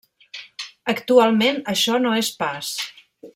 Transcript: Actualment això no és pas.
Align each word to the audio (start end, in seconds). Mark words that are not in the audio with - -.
Actualment 0.93 1.61
això 1.75 1.99
no 2.07 2.15
és 2.23 2.31
pas. 2.41 2.73